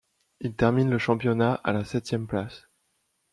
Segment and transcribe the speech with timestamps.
[0.39, 2.67] Il termine le championnat à la septième place.